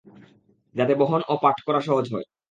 [0.75, 2.27] যাতে বহন ও পাঠ করা সহজ হয়।